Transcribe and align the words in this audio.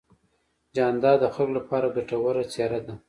جانداد 0.75 1.17
د 1.21 1.25
خلکو 1.35 1.53
لپاره 1.57 1.93
ګټور 1.95 2.35
څېرہ 2.53 2.79
دی. 2.85 2.93